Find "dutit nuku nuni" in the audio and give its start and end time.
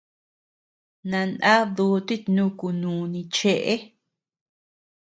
1.75-3.21